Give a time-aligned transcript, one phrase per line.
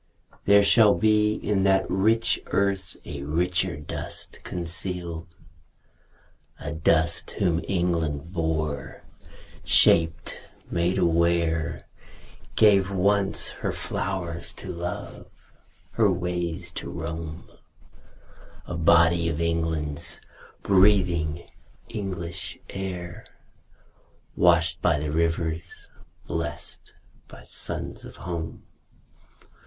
[0.45, 5.35] There shall be In that rich earth a richer dust concealed;
[6.59, 9.03] A dust whom England bore,
[9.63, 10.41] shaped,
[10.71, 11.87] made aware,
[12.55, 15.27] Gave, once, her flowers to love,
[15.91, 17.47] her ways to roam,
[18.65, 20.19] A body of England's,
[20.63, 21.47] breathing
[21.89, 23.23] English air,
[24.35, 25.91] Washed by the rivers,
[26.25, 26.95] blest
[27.27, 28.63] by suns of home.